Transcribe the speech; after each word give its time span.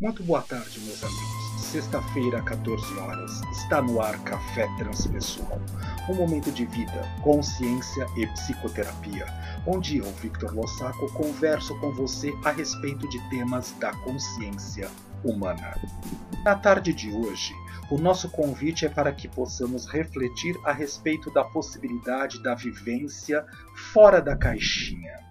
Muito 0.00 0.22
boa 0.22 0.40
tarde, 0.40 0.80
meus 0.80 1.04
amigos. 1.04 1.60
Sexta-feira, 1.60 2.40
14 2.40 2.98
horas, 3.00 3.42
está 3.52 3.82
no 3.82 4.00
ar 4.00 4.18
Café 4.20 4.66
Transpessoal, 4.78 5.60
um 6.08 6.14
momento 6.14 6.50
de 6.50 6.64
vida, 6.64 7.06
consciência 7.22 8.06
e 8.16 8.26
psicoterapia, 8.28 9.26
onde 9.66 9.98
eu, 9.98 10.06
Victor 10.12 10.54
Lossaco, 10.54 11.12
converso 11.12 11.78
com 11.80 11.92
você 11.92 12.32
a 12.46 12.50
respeito 12.50 13.06
de 13.10 13.20
temas 13.28 13.72
da 13.78 13.92
consciência 13.92 14.88
humana. 15.22 15.76
Na 16.42 16.56
tarde 16.56 16.94
de 16.94 17.12
hoje, 17.12 17.52
o 17.90 17.98
nosso 17.98 18.30
convite 18.30 18.86
é 18.86 18.88
para 18.88 19.12
que 19.12 19.28
possamos 19.28 19.86
refletir 19.86 20.56
a 20.64 20.72
respeito 20.72 21.30
da 21.30 21.44
possibilidade 21.44 22.42
da 22.42 22.54
vivência 22.54 23.44
fora 23.92 24.22
da 24.22 24.34
caixinha 24.34 25.29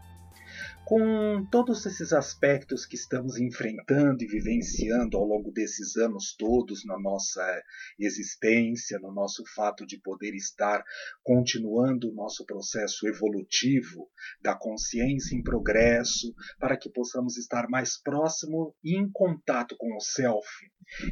com 0.90 1.46
todos 1.52 1.86
esses 1.86 2.12
aspectos 2.12 2.84
que 2.84 2.96
estamos 2.96 3.38
enfrentando 3.38 4.24
e 4.24 4.28
vivenciando 4.28 5.18
ao 5.18 5.24
longo 5.24 5.52
desses 5.52 5.96
anos 5.96 6.36
todos 6.36 6.84
na 6.84 7.00
nossa 7.00 7.64
existência, 8.00 8.98
no 8.98 9.14
nosso 9.14 9.44
fato 9.54 9.86
de 9.86 10.02
poder 10.02 10.34
estar 10.34 10.84
continuando 11.22 12.10
o 12.10 12.16
nosso 12.16 12.44
processo 12.44 13.08
evolutivo 13.08 14.10
da 14.42 14.58
consciência 14.58 15.36
em 15.36 15.44
progresso, 15.44 16.34
para 16.58 16.76
que 16.76 16.90
possamos 16.92 17.38
estar 17.38 17.70
mais 17.70 18.02
próximo 18.02 18.76
e 18.84 18.98
em 18.98 19.08
contato 19.12 19.76
com 19.78 19.96
o 19.96 20.02
self. 20.02 20.50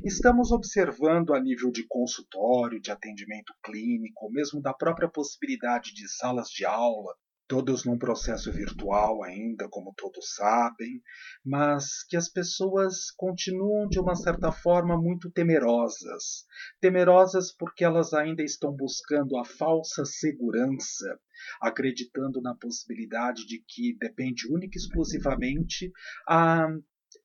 Estamos 0.03 0.52
observando 0.52 1.35
a 1.35 1.39
nível 1.39 1.69
de 1.69 1.85
consultório, 1.88 2.81
de 2.81 2.89
atendimento 2.89 3.53
clínico, 3.63 4.27
mesmo 4.31 4.59
da 4.59 4.73
própria 4.73 5.07
possibilidade 5.07 5.94
de 5.94 6.09
salas 6.09 6.47
de 6.49 6.66
aula, 6.66 7.13
todos 7.47 7.85
num 7.85 7.97
processo 7.97 8.51
virtual 8.51 9.23
ainda, 9.23 9.67
como 9.69 9.93
todos 9.95 10.35
sabem, 10.35 11.01
mas 11.43 12.03
que 12.07 12.17
as 12.17 12.29
pessoas 12.29 13.11
continuam 13.11 13.88
de 13.88 13.99
uma 13.99 14.15
certa 14.15 14.51
forma 14.51 14.99
muito 14.99 15.31
temerosas. 15.31 16.45
Temerosas 16.79 17.52
porque 17.52 17.83
elas 17.83 18.13
ainda 18.13 18.44
estão 18.44 18.72
buscando 18.72 19.38
a 19.38 19.45
falsa 19.45 20.03
segurança, 20.05 21.19
acreditando 21.61 22.41
na 22.41 22.55
possibilidade 22.55 23.45
de 23.45 23.63
que 23.66 23.97
depende 23.97 24.52
única 24.52 24.77
e 24.77 24.81
exclusivamente 24.81 25.91
a 26.27 26.67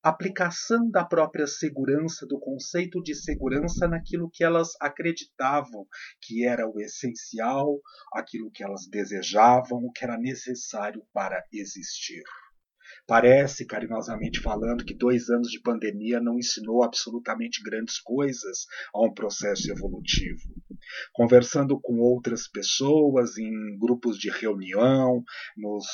aplicação 0.03 0.91
da 0.91 1.05
própria 1.05 1.47
segurança, 1.47 2.27
do 2.27 2.39
conceito 2.39 3.01
de 3.03 3.15
segurança 3.15 3.87
naquilo 3.87 4.31
que 4.31 4.43
elas 4.43 4.71
acreditavam 4.81 5.87
que 6.21 6.45
era 6.45 6.69
o 6.69 6.81
essencial, 6.81 7.81
aquilo 8.13 8.51
que 8.51 8.65
elas 8.65 8.87
desejavam, 8.89 9.79
o 9.79 9.93
que 9.93 10.05
era 10.05 10.19
necessário 10.19 11.03
para 11.13 11.45
existir. 11.53 12.23
Parece, 13.07 13.67
carinhosamente 13.67 14.41
falando, 14.41 14.85
que 14.85 14.95
dois 14.95 15.29
anos 15.29 15.49
de 15.49 15.61
pandemia 15.61 16.21
não 16.21 16.39
ensinou 16.39 16.83
absolutamente 16.83 17.63
grandes 17.63 17.99
coisas 17.99 18.67
a 18.95 19.05
um 19.05 19.13
processo 19.13 19.71
evolutivo. 19.71 20.43
Conversando 21.13 21.81
com 21.81 21.99
outras 21.99 22.49
pessoas 22.49 23.37
em 23.39 23.79
grupos 23.79 24.19
de 24.19 24.31
reunião, 24.31 25.25
nos 25.57 25.87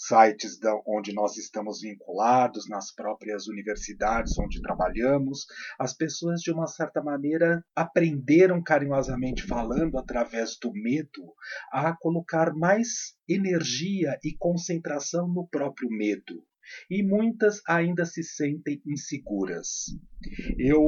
sites 0.00 0.58
onde 0.86 1.12
nós 1.12 1.36
estamos 1.36 1.82
vinculados, 1.82 2.66
nas 2.68 2.90
próprias 2.90 3.46
universidades 3.48 4.38
onde 4.38 4.62
trabalhamos, 4.62 5.46
as 5.78 5.92
pessoas, 5.92 6.40
de 6.40 6.50
uma 6.50 6.66
certa 6.66 7.02
maneira, 7.02 7.62
aprenderam, 7.76 8.62
carinhosamente 8.62 9.42
falando, 9.42 9.98
através 9.98 10.56
do 10.58 10.72
medo, 10.72 11.34
a 11.70 11.94
colocar 11.94 12.54
mais 12.54 13.14
energia 13.28 14.18
e 14.24 14.34
concentração 14.38 15.28
no 15.28 15.46
próprio 15.46 15.90
medo 15.90 16.42
e 16.90 17.02
muitas 17.02 17.60
ainda 17.66 18.04
se 18.04 18.22
sentem 18.22 18.80
inseguras. 18.86 19.86
Eu 20.58 20.82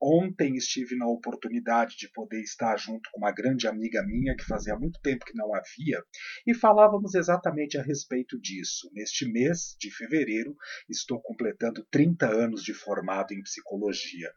ontem 0.00 0.56
estive 0.56 0.94
na 0.96 1.08
oportunidade 1.08 1.96
de 1.96 2.10
poder 2.12 2.42
estar 2.42 2.76
junto 2.76 3.08
com 3.10 3.20
uma 3.20 3.32
grande 3.32 3.66
amiga 3.66 4.04
minha 4.04 4.36
que 4.36 4.44
fazia 4.44 4.76
muito 4.76 5.00
tempo 5.00 5.24
que 5.24 5.36
não 5.36 5.54
havia 5.54 6.02
e 6.46 6.54
falávamos 6.54 7.14
exatamente 7.14 7.78
a 7.78 7.82
respeito 7.82 8.38
disso. 8.38 8.90
Neste 8.92 9.26
mês 9.30 9.74
de 9.80 9.90
fevereiro 9.90 10.54
estou 10.88 11.20
completando 11.20 11.86
30 11.90 12.26
anos 12.26 12.62
de 12.62 12.74
formado 12.74 13.32
em 13.32 13.42
psicologia 13.42 14.30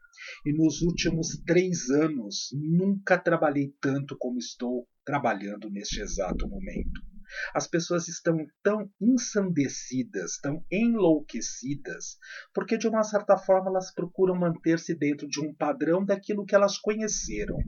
e 0.46 0.52
nos 0.52 0.80
últimos 0.80 1.38
três 1.46 1.90
anos 1.90 2.48
nunca 2.52 3.18
trabalhei 3.18 3.74
tanto 3.80 4.16
como 4.18 4.38
estou 4.38 4.88
trabalhando 5.04 5.68
neste 5.70 6.00
exato 6.00 6.48
momento. 6.48 7.11
As 7.54 7.66
pessoas 7.66 8.08
estão 8.08 8.36
tão 8.62 8.90
ensandecidas, 9.00 10.38
tão 10.38 10.64
enlouquecidas, 10.70 12.18
porque 12.54 12.76
de 12.76 12.88
uma 12.88 13.02
certa 13.02 13.36
forma 13.36 13.70
elas 13.70 13.92
procuram 13.92 14.34
manter-se 14.34 14.94
dentro 14.94 15.28
de 15.28 15.40
um 15.40 15.54
padrão 15.54 16.04
daquilo 16.04 16.44
que 16.44 16.54
elas 16.54 16.78
conheceram. 16.78 17.58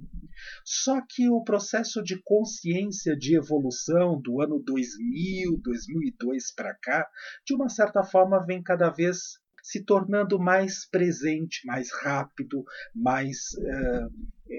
Só 0.64 1.00
que 1.08 1.28
o 1.28 1.42
processo 1.42 2.02
de 2.02 2.20
consciência 2.22 3.16
de 3.16 3.36
evolução 3.36 4.20
do 4.20 4.40
ano 4.40 4.58
2000, 4.58 5.60
2002 5.62 6.52
para 6.54 6.74
cá, 6.74 7.08
de 7.46 7.54
uma 7.54 7.68
certa 7.68 8.02
forma 8.02 8.44
vem 8.44 8.62
cada 8.62 8.90
vez 8.90 9.38
se 9.62 9.82
tornando 9.82 10.38
mais 10.38 10.86
presente, 10.86 11.66
mais 11.66 11.90
rápido, 11.90 12.62
mais 12.94 13.54
uh, 13.58 14.12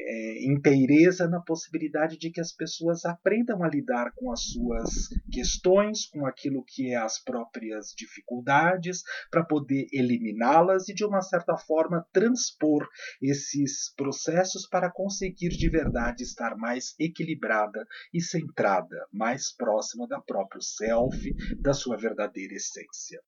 é, 0.06 0.46
inteireza 0.46 1.28
na 1.28 1.42
possibilidade 1.42 2.18
de 2.18 2.30
que 2.30 2.40
as 2.40 2.52
pessoas 2.52 3.06
aprendam 3.06 3.64
a 3.64 3.68
lidar 3.68 4.12
com 4.16 4.32
as 4.32 4.42
suas 4.42 5.10
questões, 5.32 6.06
com 6.06 6.26
aquilo 6.26 6.64
que 6.64 6.92
é 6.92 6.96
as 6.96 7.22
próprias 7.22 7.94
dificuldades, 7.98 9.02
para 9.32 9.44
poder 9.44 9.88
eliminá-las 9.92 10.88
e, 10.88 10.94
de 10.94 11.04
uma 11.04 11.22
certa 11.22 11.58
forma, 11.58 12.06
transpor 12.14 12.88
esses 13.22 13.94
processos 13.96 14.68
para 14.68 14.92
conseguir 14.92 15.50
de 15.50 15.70
verdade 15.70 16.24
estar 16.24 16.56
mais 16.56 16.94
equilibrada 17.00 17.86
e 18.14 18.22
centrada, 18.22 19.08
mais 19.12 19.52
próxima 19.52 20.08
da 20.08 20.22
própria 20.22 20.62
self, 20.62 21.34
da 21.60 21.74
sua 21.74 21.98
verdadeira 21.98 22.54
essência. 22.54 23.20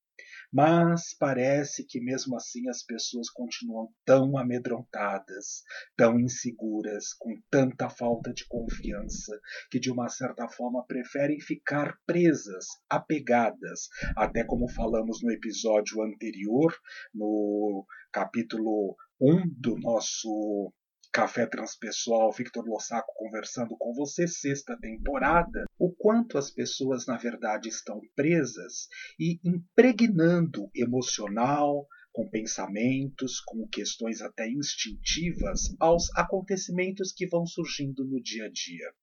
Mas 0.52 1.16
parece 1.20 1.86
que 1.86 2.00
mesmo 2.00 2.36
assim 2.36 2.70
as 2.70 2.84
pessoas 2.84 3.30
continuam 3.30 3.90
tão 4.06 4.38
amedrontadas, 4.38 5.64
tão 5.96 6.20
inseguras, 6.20 7.14
com 7.14 7.40
tanta 7.50 7.90
falta 7.90 8.34
de 8.34 8.46
confiança, 8.48 9.40
que 9.70 9.80
de 9.80 9.92
uma 9.92 10.10
certa 10.10 10.48
forma 10.48 10.86
preferem 10.86 11.40
ficar 11.40 11.98
presas, 12.06 12.66
apegadas, 12.90 13.88
até 14.16 14.44
como 14.44 14.70
falamos 14.70 15.22
no 15.22 15.32
episódio 15.32 16.02
anterior, 16.02 16.74
no 17.14 17.86
capítulo 18.12 18.96
1 19.20 19.50
do 19.58 19.78
nosso 19.80 20.74
Café 21.18 21.48
Transpessoal, 21.48 22.32
Victor 22.32 22.64
Lossaco 22.68 23.12
conversando 23.16 23.76
com 23.76 23.92
você, 23.92 24.28
sexta 24.28 24.78
temporada, 24.80 25.66
o 25.80 25.92
quanto 25.92 26.38
as 26.38 26.52
pessoas 26.52 27.08
na 27.08 27.18
verdade 27.18 27.70
estão 27.70 28.00
presas 28.16 28.88
e 29.20 29.40
impregnando 29.44 30.70
emocional, 30.76 31.88
com 32.14 32.30
pensamentos, 32.30 33.40
com 33.40 33.68
questões 33.68 34.22
até 34.22 34.48
instintivas 34.48 35.76
aos 35.80 36.16
acontecimentos 36.16 37.12
que 37.12 37.26
vão 37.26 37.48
surgindo 37.48 38.06
no 38.06 38.22
dia 38.22 38.46
a 38.46 38.50
dia. 38.52 38.94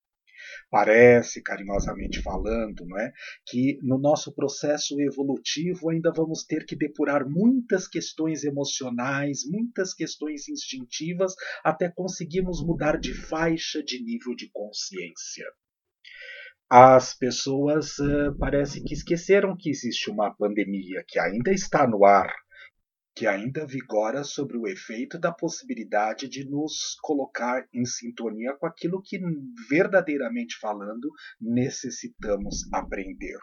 Parece, 0.71 1.43
carinhosamente 1.43 2.23
falando, 2.23 2.85
não 2.87 2.99
é, 2.99 3.13
que 3.47 3.79
no 3.83 3.99
nosso 3.99 4.35
processo 4.35 5.01
evolutivo 5.01 5.91
ainda 5.91 6.13
vamos 6.15 6.45
ter 6.45 6.65
que 6.67 6.77
depurar 6.77 7.29
muitas 7.29 7.89
questões 7.89 8.45
emocionais, 8.45 9.41
muitas 9.45 9.95
questões 9.95 10.49
instintivas, 10.49 11.35
até 11.63 11.91
conseguirmos 11.91 12.65
mudar 12.65 12.99
de 12.99 13.15
faixa 13.15 13.83
de 13.83 14.03
nível 14.03 14.35
de 14.35 14.51
consciência. 14.53 15.47
As 16.71 17.15
pessoas 17.15 17.99
uh, 17.99 18.37
parece 18.39 18.83
que 18.83 18.95
esqueceram 18.95 19.57
que 19.57 19.71
existe 19.71 20.11
uma 20.11 20.35
pandemia 20.35 21.05
que 21.07 21.19
ainda 21.19 21.53
está 21.53 21.87
no 21.87 22.05
ar, 22.05 22.35
que 23.15 23.29
ainda 23.29 23.65
vigora 23.65 24.25
sobre 24.25 24.57
o 24.57 24.67
efeito 24.67 25.19
da 25.19 25.31
possibilidade 25.33 26.29
de 26.29 26.45
nos 26.45 26.97
colocar 27.01 27.65
em 27.73 27.85
sintonia 27.85 28.57
com 28.57 28.67
aquilo 28.67 29.01
que, 29.01 29.21
verdadeiramente 29.69 30.59
falando, 30.59 31.09
necessitamos 31.41 32.63
aprender. 32.73 33.39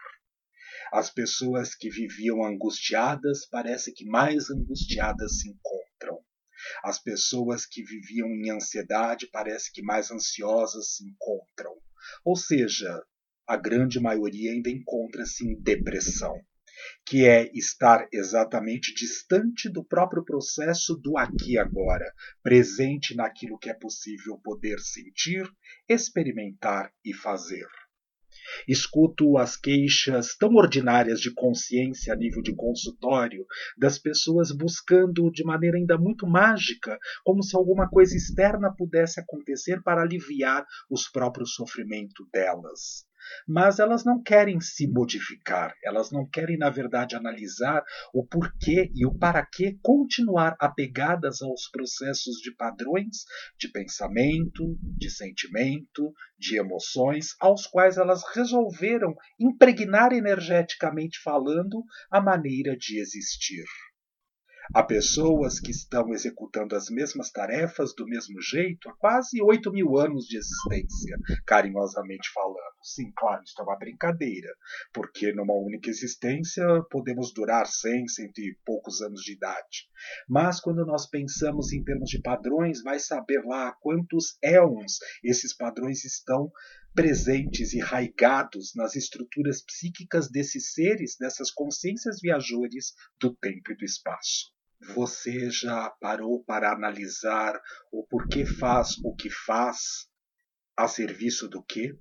As 0.92 1.10
pessoas 1.10 1.74
que 1.74 1.90
viviam 1.90 2.44
angustiadas 2.44 3.48
parece 3.48 3.94
que 3.94 4.04
mais 4.04 4.50
angustiadas 4.50 5.40
se 5.40 5.50
encontram. 5.50 6.22
As 6.84 7.02
pessoas 7.02 7.66
que 7.66 7.82
viviam 7.82 8.28
em 8.28 8.52
ansiedade 8.52 9.30
parece 9.32 9.72
que 9.72 9.82
mais 9.82 10.12
ansiosas 10.12 10.96
se 10.96 11.06
encontram. 11.06 11.78
Ou 12.26 12.36
seja, 12.36 13.02
a 13.48 13.56
grande 13.56 14.02
maioria 14.02 14.52
ainda 14.52 14.70
encontra-se 14.70 15.46
em 15.46 15.56
depressão 15.62 16.42
que 17.06 17.26
é 17.26 17.50
estar 17.54 18.08
exatamente 18.12 18.94
distante 18.94 19.70
do 19.70 19.84
próprio 19.84 20.24
processo 20.24 20.96
do 20.96 21.18
aqui 21.18 21.54
e 21.54 21.58
agora, 21.58 22.12
presente 22.42 23.16
naquilo 23.16 23.58
que 23.58 23.70
é 23.70 23.74
possível 23.74 24.38
poder 24.44 24.80
sentir, 24.80 25.50
experimentar 25.88 26.92
e 27.04 27.14
fazer. 27.14 27.68
Escuto 28.68 29.38
as 29.38 29.56
queixas 29.56 30.36
tão 30.38 30.56
ordinárias 30.56 31.20
de 31.20 31.34
consciência 31.34 32.14
a 32.14 32.16
nível 32.16 32.42
de 32.42 32.56
consultório, 32.56 33.46
das 33.78 34.00
pessoas 34.00 34.52
buscando 34.52 35.30
de 35.32 35.44
maneira 35.44 35.78
ainda 35.78 35.98
muito 35.98 36.26
mágica, 36.26 36.98
como 37.24 37.44
se 37.44 37.56
alguma 37.56 37.90
coisa 37.90 38.16
externa 38.16 38.74
pudesse 38.76 39.20
acontecer 39.20 39.82
para 39.84 40.02
aliviar 40.02 40.66
os 40.90 41.10
próprios 41.10 41.54
sofrimentos 41.54 42.26
delas 42.32 43.06
mas 43.48 43.80
elas 43.80 44.04
não 44.04 44.22
querem 44.22 44.60
se 44.60 44.88
modificar, 44.88 45.74
elas 45.84 46.12
não 46.12 46.28
querem, 46.28 46.58
na 46.58 46.70
verdade, 46.70 47.16
analisar 47.16 47.84
o 48.14 48.26
porquê 48.26 48.92
e 48.96 49.06
o 49.06 49.14
para 49.14 49.46
que 49.46 49.78
continuar 49.82 50.56
apegadas 50.60 51.42
aos 51.42 51.70
processos 51.70 52.38
de 52.38 52.56
padrões 52.56 53.26
de 53.60 53.70
pensamento, 53.72 54.78
de 54.82 55.10
sentimento, 55.10 56.14
de 56.38 56.58
emoções, 56.58 57.36
aos 57.40 57.68
quais 57.68 57.98
elas 57.98 58.24
resolveram 58.34 59.16
impregnar 59.40 60.14
energeticamente 60.14 61.20
falando 61.22 61.84
a 62.10 62.22
maneira 62.22 62.76
de 62.76 63.00
existir. 63.00 63.66
Há 64.74 64.82
pessoas 64.84 65.60
que 65.60 65.70
estão 65.70 66.14
executando 66.14 66.78
as 66.78 66.90
mesmas 66.90 67.30
tarefas 67.30 67.94
do 67.94 68.06
mesmo 68.06 68.42
jeito 68.42 68.88
há 68.88 68.94
quase 68.94 69.42
8 69.42 69.70
mil 69.70 69.98
anos 69.98 70.26
de 70.26 70.38
existência, 70.38 71.18
carinhosamente 71.46 72.30
falando. 72.34 72.72
Sim, 72.82 73.12
claro, 73.14 73.44
isso 73.44 73.60
é 73.60 73.64
uma 73.64 73.78
brincadeira, 73.78 74.48
porque 74.94 75.34
numa 75.34 75.54
única 75.54 75.90
existência 75.90 76.64
podemos 76.90 77.34
durar 77.34 77.68
100, 77.68 78.08
cento 78.08 78.40
e 78.40 78.58
poucos 78.66 79.02
anos 79.02 79.22
de 79.24 79.34
idade. 79.34 79.90
Mas 80.26 80.62
quando 80.62 80.86
nós 80.86 81.06
pensamos 81.06 81.74
em 81.74 81.84
termos 81.84 82.10
de 82.10 82.22
padrões, 82.22 82.82
vai 82.82 82.98
saber 82.98 83.44
lá 83.44 83.74
quantos 83.82 84.38
éons 84.42 85.00
esses 85.22 85.54
padrões 85.54 86.06
estão 86.06 86.50
presentes 86.96 87.74
e 87.74 87.80
raigados 87.80 88.72
nas 88.74 88.96
estruturas 88.96 89.62
psíquicas 89.62 90.30
desses 90.30 90.72
seres, 90.72 91.18
dessas 91.20 91.52
consciências 91.52 92.22
viajores 92.22 92.94
do 93.20 93.36
tempo 93.36 93.74
e 93.74 93.76
do 93.76 93.84
espaço. 93.84 94.52
Você 94.84 95.50
já 95.52 95.90
parou 96.02 96.44
para 96.44 96.74
analisar 96.74 97.62
o 97.92 98.06
porquê 98.08 98.46
faz 98.46 98.98
o 99.04 99.16
que 99.16 99.30
faz 99.30 100.08
a 100.76 100.88
serviço 100.88 101.48
do 101.48 101.64
quê? 101.64 101.96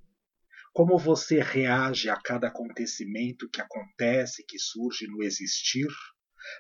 Como 0.73 0.99
você 0.99 1.41
reage 1.41 2.09
a 2.09 2.17
cada 2.17 2.49
acontecimento 2.49 3.51
que 3.51 3.61
acontece, 3.61 4.45
que 4.47 4.59
surge 4.59 5.07
no 5.07 5.23
existir? 5.23 5.89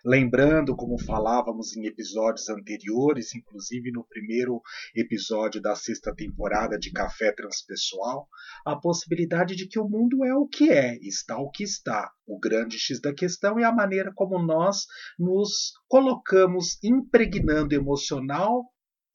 Lembrando, 0.05 0.77
como 0.77 0.99
falávamos 0.99 1.77
em 1.77 1.87
episódios 1.87 2.49
anteriores, 2.49 3.35
inclusive 3.35 3.91
no 3.91 4.05
primeiro 4.05 4.61
episódio 4.95 5.61
da 5.61 5.75
sexta 5.75 6.15
temporada 6.15 6.79
de 6.79 6.91
Café 6.93 7.33
Transpessoal, 7.33 8.29
a 8.65 8.77
possibilidade 8.77 9.57
de 9.57 9.69
que 9.69 9.79
o 9.79 9.89
mundo 9.89 10.25
é 10.25 10.35
o 10.35 10.47
que 10.47 10.71
é, 10.71 10.97
está 11.03 11.39
o 11.39 11.51
que 11.51 11.65
está. 11.65 12.11
O 12.27 12.39
grande 12.39 12.79
X 12.79 13.01
da 13.01 13.15
questão 13.15 13.59
é 13.59 13.65
a 13.65 13.73
maneira 13.73 14.13
como 14.15 14.39
nós 14.39 14.87
nos 15.19 15.73
colocamos 15.89 16.79
impregnando 16.83 17.75
emocional 17.75 18.65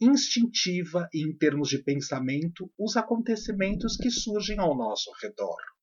instintiva 0.01 1.07
e 1.13 1.25
em 1.25 1.37
termos 1.37 1.69
de 1.69 1.81
pensamento 1.81 2.69
os 2.77 2.97
acontecimentos 2.97 3.95
que 3.95 4.11
surgem 4.11 4.59
ao 4.59 4.75
nosso 4.75 5.09
redor. 5.21 5.74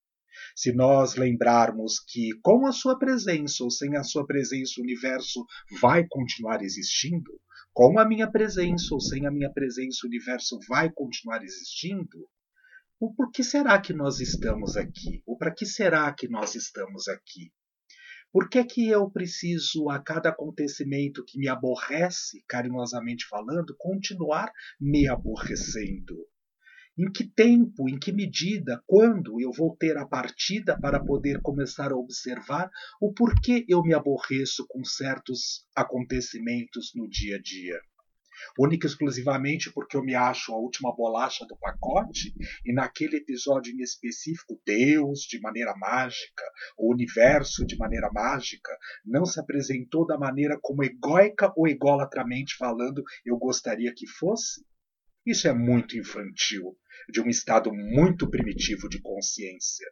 Se 0.55 0.73
nós 0.73 1.15
lembrarmos 1.17 1.99
que 1.99 2.31
com 2.43 2.67
a 2.67 2.73
sua 2.73 2.99
presença 2.99 3.65
ou 3.65 3.71
sem 3.71 3.97
a 3.97 4.03
sua 4.03 4.27
presença 4.27 4.75
o 4.79 4.83
universo 4.83 5.45
vai 5.81 6.07
continuar 6.09 6.63
existindo, 6.63 7.33
com 7.73 7.99
a 7.99 8.07
minha 8.07 8.31
presença 8.31 8.93
ou 8.93 9.01
sem 9.01 9.27
a 9.27 9.31
minha 9.31 9.51
presença 9.53 10.01
o 10.05 10.09
universo 10.09 10.59
vai 10.69 10.91
continuar 10.91 11.43
existindo, 11.43 12.29
o 13.01 13.13
por 13.15 13.33
que 13.33 13.43
será 13.43 13.81
que 13.81 13.93
nós 13.93 14.21
estamos 14.21 14.77
aqui? 14.77 15.23
Ou 15.27 15.37
para 15.37 15.53
que 15.53 15.67
será 15.67 16.13
que 16.15 16.29
nós 16.29 16.55
estamos 16.55 17.09
aqui? 17.09 17.53
Por 18.33 18.49
que, 18.49 18.65
que 18.65 18.89
eu 18.89 19.11
preciso, 19.11 19.91
a 19.91 20.03
cada 20.03 20.31
acontecimento 20.31 21.23
que 21.23 21.39
me 21.39 21.49
aborrece, 21.49 22.43
carinhosamente 22.49 23.27
falando, 23.29 23.75
continuar 23.77 24.51
me 24.81 25.07
aborrecendo? 25.07 26.17
Em 26.99 27.11
que 27.11 27.25
tempo, 27.25 27.89
em 27.89 27.99
que 27.99 28.13
medida, 28.13 28.83
quando 28.87 29.41
eu 29.41 29.51
vou 29.51 29.75
ter 29.77 29.97
a 29.97 30.07
partida 30.07 30.79
para 30.79 31.03
poder 31.03 31.41
começar 31.41 31.91
a 31.91 31.97
observar 31.97 32.71
o 33.01 33.13
porquê 33.15 33.65
eu 33.67 33.83
me 33.83 33.95
aborreço 33.95 34.67
com 34.69 34.85
certos 34.85 35.67
acontecimentos 35.75 36.93
no 36.95 37.09
dia 37.09 37.37
a 37.37 37.41
dia? 37.41 37.81
única 38.59 38.87
e 38.87 38.91
exclusivamente 38.91 39.73
porque 39.73 39.97
eu 39.97 40.03
me 40.03 40.15
acho 40.15 40.53
a 40.53 40.59
última 40.59 40.95
bolacha 40.95 41.47
do 41.47 41.57
pacote, 41.57 42.35
e 42.65 42.73
naquele 42.73 43.17
episódio 43.17 43.73
em 43.73 43.83
específico, 43.83 44.61
Deus, 44.67 45.21
de 45.21 45.41
maneira 45.41 45.75
mágica, 45.77 46.45
o 46.77 46.93
universo, 46.93 47.65
de 47.65 47.77
maneira 47.77 48.11
mágica, 48.13 48.77
não 49.05 49.25
se 49.25 49.39
apresentou 49.41 50.07
da 50.07 50.19
maneira 50.19 50.59
como 50.61 50.85
egóica 50.85 51.53
ou 51.57 51.69
egolatramente 51.69 52.57
falando 52.57 53.03
eu 53.25 53.37
gostaria 53.37 53.93
que 53.95 54.07
fosse? 54.07 54.65
Isso 55.25 55.47
é 55.47 55.55
muito 55.55 55.97
infantil, 55.97 56.77
de 57.09 57.21
um 57.21 57.29
estado 57.29 57.73
muito 57.73 58.29
primitivo 58.31 58.89
de 58.89 59.01
consciência. 59.01 59.87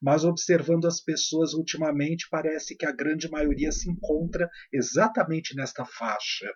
Mas 0.00 0.24
observando 0.24 0.86
as 0.86 1.00
pessoas 1.00 1.54
ultimamente, 1.54 2.26
parece 2.30 2.76
que 2.76 2.86
a 2.86 2.92
grande 2.92 3.28
maioria 3.30 3.70
se 3.70 3.90
encontra 3.90 4.48
exatamente 4.72 5.54
nesta 5.54 5.84
faixa. 5.84 6.50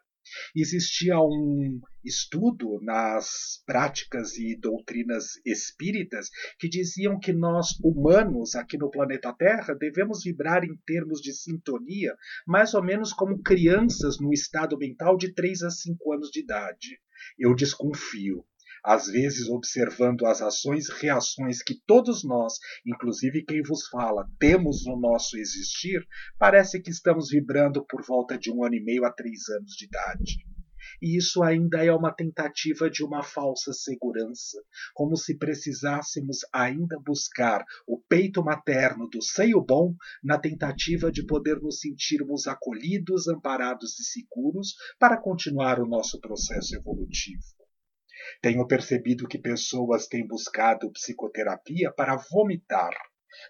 Existia 0.54 1.18
um 1.18 1.80
estudo 2.04 2.78
nas 2.82 3.62
práticas 3.64 4.36
e 4.36 4.54
doutrinas 4.58 5.40
espíritas 5.44 6.28
que 6.58 6.68
diziam 6.68 7.18
que 7.18 7.32
nós, 7.32 7.78
humanos, 7.82 8.54
aqui 8.54 8.76
no 8.76 8.90
planeta 8.90 9.32
Terra, 9.32 9.74
devemos 9.74 10.22
vibrar 10.22 10.64
em 10.64 10.76
termos 10.86 11.20
de 11.20 11.32
sintonia, 11.32 12.14
mais 12.46 12.74
ou 12.74 12.84
menos 12.84 13.12
como 13.12 13.42
crianças 13.42 14.18
no 14.20 14.32
estado 14.32 14.76
mental 14.76 15.16
de 15.16 15.32
3 15.32 15.62
a 15.62 15.70
5 15.70 16.12
anos 16.12 16.30
de 16.30 16.40
idade. 16.40 17.00
Eu 17.38 17.54
desconfio. 17.54 18.44
Às 18.88 19.06
vezes, 19.06 19.50
observando 19.50 20.24
as 20.24 20.40
ações 20.40 20.88
e 20.88 20.92
reações 21.02 21.62
que 21.62 21.74
todos 21.86 22.24
nós, 22.24 22.54
inclusive 22.86 23.44
quem 23.44 23.60
vos 23.60 23.86
fala, 23.86 24.26
temos 24.38 24.86
no 24.86 24.98
nosso 24.98 25.36
existir, 25.36 26.02
parece 26.38 26.80
que 26.80 26.88
estamos 26.88 27.28
vibrando 27.28 27.84
por 27.84 28.02
volta 28.02 28.38
de 28.38 28.50
um 28.50 28.64
ano 28.64 28.76
e 28.76 28.82
meio 28.82 29.04
a 29.04 29.12
três 29.12 29.46
anos 29.50 29.72
de 29.72 29.84
idade 29.84 30.38
e 31.02 31.16
isso 31.18 31.42
ainda 31.42 31.84
é 31.84 31.92
uma 31.92 32.12
tentativa 32.12 32.88
de 32.88 33.04
uma 33.04 33.22
falsa 33.22 33.72
segurança, 33.74 34.58
como 34.94 35.16
se 35.16 35.36
precisássemos 35.36 36.38
ainda 36.52 36.98
buscar 37.04 37.62
o 37.86 38.00
peito 38.08 38.42
materno 38.42 39.08
do 39.08 39.22
seio 39.22 39.60
bom 39.60 39.94
na 40.24 40.38
tentativa 40.38 41.12
de 41.12 41.26
poder 41.26 41.60
nos 41.60 41.80
sentirmos 41.80 42.46
acolhidos, 42.46 43.28
amparados 43.28 43.98
e 44.00 44.04
seguros 44.04 44.74
para 44.98 45.20
continuar 45.20 45.78
o 45.78 45.86
nosso 45.86 46.18
processo 46.20 46.74
evolutivo. 46.74 47.57
Tenho 48.40 48.66
percebido 48.66 49.28
que 49.28 49.38
pessoas 49.38 50.06
têm 50.06 50.26
buscado 50.26 50.90
psicoterapia 50.92 51.92
para 51.92 52.16
vomitar 52.16 52.94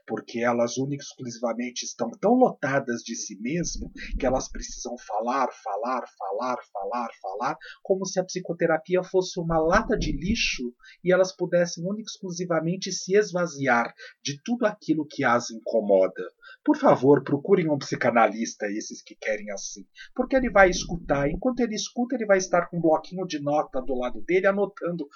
porque 0.07 0.41
elas 0.41 0.77
única 0.77 1.03
exclusivamente 1.03 1.85
estão 1.85 2.11
tão 2.11 2.33
lotadas 2.35 3.03
de 3.03 3.15
si 3.15 3.41
mesmo 3.41 3.91
que 4.19 4.27
elas 4.27 4.51
precisam 4.51 4.97
falar, 4.99 5.49
falar, 5.53 6.05
falar, 6.19 6.57
falar, 6.73 7.09
falar, 7.21 7.57
como 7.83 8.05
se 8.05 8.21
a 8.21 8.25
psicoterapia 8.25 9.03
fosse 9.03 9.39
uma 9.41 9.59
lata 9.59 9.97
de 9.97 10.13
lixo 10.13 10.75
e 11.03 11.13
elas 11.13 11.35
pudessem 11.35 11.85
única 11.85 12.09
exclusivamente 12.11 12.93
se 12.93 13.17
esvaziar 13.17 13.93
de 14.23 14.41
tudo 14.43 14.67
aquilo 14.67 15.07
que 15.09 15.25
as 15.25 15.51
incomoda. 15.51 16.25
Por 16.69 16.77
favor, 16.77 17.25
procurem 17.25 17.71
um 17.71 17.79
psicanalista, 17.79 18.67
esses 18.67 19.01
que 19.01 19.15
querem 19.15 19.51
assim, 19.51 19.87
porque 20.15 20.37
ele 20.37 20.51
vai 20.51 20.69
escutar. 20.69 21.27
Enquanto 21.27 21.61
ele 21.61 21.75
escuta, 21.75 22.15
ele 22.15 22.27
vai 22.27 22.37
estar 22.37 22.67
com 22.67 22.77
um 22.77 22.81
bloquinho 22.83 23.27
de 23.27 23.41
nota 23.41 23.81
do 23.81 23.95
lado 23.95 24.21
dele, 24.21 24.47
anotando 24.47 25.09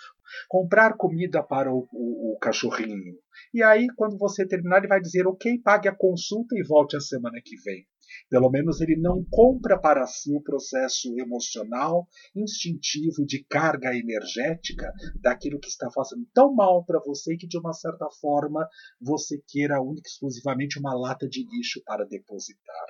comprar 0.48 0.96
comida 0.96 1.42
para 1.42 1.70
o, 1.70 1.86
o, 1.92 2.32
o 2.32 2.38
cachorrinho. 2.38 3.18
E 3.52 3.62
aí, 3.62 3.86
quando 3.96 4.16
você 4.16 4.48
terminar, 4.48 4.78
ele 4.78 4.88
vai 4.88 4.98
dizer: 4.98 5.26
ok, 5.26 5.58
pague 5.58 5.90
a 5.90 5.94
consulta 5.94 6.56
e 6.56 6.66
volte 6.66 6.96
a 6.96 7.00
semana 7.00 7.38
que 7.44 7.56
vem. 7.56 7.86
Pelo 8.28 8.50
menos 8.50 8.80
ele 8.80 8.96
não 8.96 9.24
compra 9.30 9.78
para 9.78 10.06
si 10.06 10.34
o 10.34 10.42
processo 10.42 11.08
emocional, 11.18 12.06
instintivo 12.34 13.24
de 13.26 13.44
carga 13.44 13.94
energética 13.94 14.92
daquilo 15.20 15.60
que 15.60 15.68
está 15.68 15.90
fazendo 15.90 16.26
tão 16.32 16.54
mal 16.54 16.84
para 16.84 17.00
você 17.00 17.36
que, 17.36 17.46
de 17.46 17.58
uma 17.58 17.72
certa 17.72 18.08
forma, 18.20 18.68
você 19.00 19.40
queira 19.46 19.80
única 19.80 20.08
e 20.08 20.10
exclusivamente 20.10 20.78
uma 20.78 20.94
lata 20.94 21.28
de 21.28 21.46
lixo 21.48 21.82
para 21.84 22.06
depositar. 22.06 22.86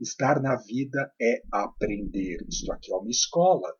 Estar 0.00 0.40
na 0.40 0.56
vida 0.56 1.12
é 1.20 1.42
aprender. 1.52 2.38
Isto 2.48 2.72
aqui 2.72 2.92
é 2.92 2.96
uma 2.96 3.10
escola. 3.10 3.74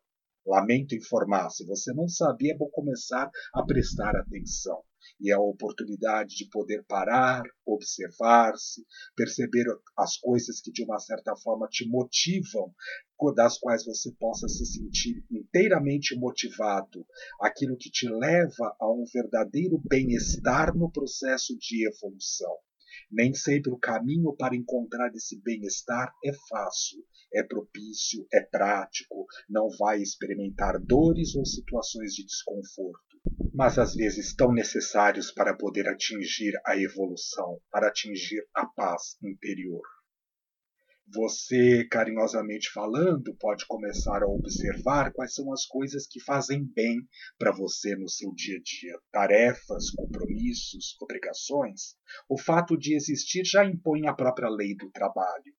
Lamento 0.45 0.95
informar, 0.95 1.49
se 1.49 1.65
você 1.65 1.93
não 1.93 2.07
sabia, 2.07 2.53
é 2.53 2.57
bom 2.57 2.69
começar 2.71 3.29
a 3.53 3.63
prestar 3.63 4.15
atenção. 4.15 4.83
E 5.19 5.31
é 5.31 5.35
a 5.35 5.39
oportunidade 5.39 6.35
de 6.35 6.49
poder 6.49 6.83
parar, 6.85 7.43
observar-se, 7.65 8.85
perceber 9.15 9.65
as 9.97 10.17
coisas 10.17 10.61
que 10.61 10.71
de 10.71 10.83
uma 10.83 10.99
certa 10.99 11.35
forma 11.35 11.67
te 11.67 11.87
motivam, 11.87 12.73
das 13.35 13.59
quais 13.59 13.85
você 13.85 14.11
possa 14.13 14.47
se 14.47 14.65
sentir 14.65 15.23
inteiramente 15.29 16.17
motivado, 16.17 17.05
aquilo 17.41 17.77
que 17.77 17.91
te 17.91 18.07
leva 18.07 18.75
a 18.79 18.89
um 18.89 19.03
verdadeiro 19.13 19.81
bem-estar 19.89 20.73
no 20.75 20.89
processo 20.89 21.57
de 21.57 21.85
evolução. 21.87 22.55
Nem 23.11 23.33
sempre 23.33 23.71
o 23.71 23.77
caminho 23.77 24.35
para 24.35 24.55
encontrar 24.55 25.13
esse 25.15 25.41
bem-estar 25.41 26.13
é 26.23 26.31
fácil, 26.47 27.03
é 27.33 27.43
propício, 27.43 28.25
é 28.31 28.41
prático, 28.41 29.25
não 29.49 29.67
vai 29.77 30.01
experimentar 30.01 30.79
dores 30.79 31.35
ou 31.35 31.45
situações 31.45 32.13
de 32.13 32.23
desconforto, 32.25 33.08
mas 33.59 33.77
às 33.77 33.93
vezes 33.93 34.33
tão 34.33 34.53
necessários 34.53 35.33
para 35.33 35.53
poder 35.53 35.85
atingir 35.89 36.53
a 36.65 36.77
evolução, 36.77 37.59
para 37.69 37.89
atingir 37.89 38.41
a 38.55 38.65
paz 38.65 39.17
interior. 39.21 39.81
Você, 41.13 41.85
carinhosamente 41.91 42.71
falando, 42.71 43.35
pode 43.35 43.65
começar 43.67 44.23
a 44.23 44.29
observar 44.29 45.11
quais 45.11 45.33
são 45.33 45.51
as 45.51 45.65
coisas 45.65 46.07
que 46.07 46.23
fazem 46.23 46.63
bem 46.73 47.05
para 47.37 47.51
você 47.51 47.97
no 47.97 48.07
seu 48.07 48.33
dia 48.33 48.55
a 48.55 48.61
dia. 48.63 48.97
Tarefas, 49.11 49.91
compromissos, 49.91 50.95
obrigações. 51.01 51.97
O 52.29 52.39
fato 52.39 52.77
de 52.77 52.95
existir 52.95 53.43
já 53.43 53.65
impõe 53.65 54.07
a 54.07 54.13
própria 54.13 54.47
lei 54.47 54.73
do 54.73 54.89
trabalho. 54.89 55.53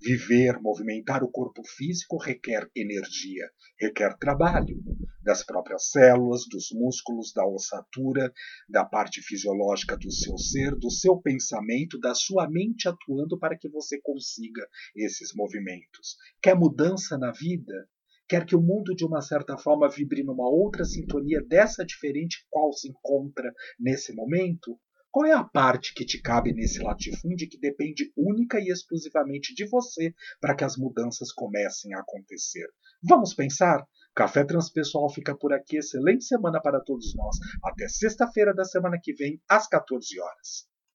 Viver, 0.00 0.60
movimentar 0.60 1.22
o 1.22 1.30
corpo 1.30 1.62
físico 1.64 2.16
requer 2.16 2.68
energia, 2.74 3.50
requer 3.78 4.16
trabalho 4.18 4.82
das 5.22 5.44
próprias 5.44 5.90
células, 5.90 6.42
dos 6.48 6.68
músculos, 6.72 7.32
da 7.32 7.46
ossatura, 7.46 8.32
da 8.68 8.84
parte 8.84 9.22
fisiológica 9.22 9.96
do 9.96 10.10
seu 10.10 10.36
ser, 10.36 10.74
do 10.74 10.90
seu 10.90 11.16
pensamento, 11.18 11.98
da 11.98 12.14
sua 12.14 12.48
mente 12.50 12.88
atuando 12.88 13.38
para 13.38 13.56
que 13.56 13.68
você 13.68 14.00
consiga 14.02 14.66
esses 14.96 15.32
movimentos. 15.34 16.16
Quer 16.42 16.56
mudança 16.56 17.16
na 17.16 17.30
vida? 17.30 17.88
Quer 18.28 18.46
que 18.46 18.56
o 18.56 18.62
mundo, 18.62 18.94
de 18.94 19.04
uma 19.04 19.20
certa 19.20 19.58
forma, 19.58 19.88
vibre 19.88 20.22
numa 20.22 20.48
outra 20.48 20.84
sintonia 20.84 21.42
dessa 21.46 21.84
diferente 21.84 22.46
qual 22.50 22.72
se 22.72 22.88
encontra 22.88 23.52
nesse 23.78 24.14
momento? 24.14 24.78
Qual 25.12 25.26
é 25.26 25.32
a 25.32 25.44
parte 25.44 25.92
que 25.92 26.06
te 26.06 26.18
cabe 26.22 26.54
nesse 26.54 26.82
latifúndio 26.82 27.46
que 27.46 27.60
depende 27.60 28.10
única 28.16 28.58
e 28.58 28.68
exclusivamente 28.72 29.54
de 29.54 29.68
você 29.68 30.14
para 30.40 30.56
que 30.56 30.64
as 30.64 30.74
mudanças 30.78 31.30
comecem 31.30 31.92
a 31.92 32.00
acontecer? 32.00 32.66
Vamos 33.02 33.34
pensar? 33.34 33.86
Café 34.14 34.42
Transpessoal 34.42 35.10
fica 35.10 35.36
por 35.36 35.52
aqui. 35.52 35.76
Excelente 35.76 36.24
semana 36.24 36.62
para 36.62 36.80
todos 36.80 37.14
nós. 37.14 37.36
Até 37.62 37.88
sexta-feira 37.88 38.54
da 38.54 38.64
semana 38.64 38.98
que 38.98 39.12
vem, 39.12 39.38
às 39.46 39.68
14 39.68 40.18
horas. 40.18 40.71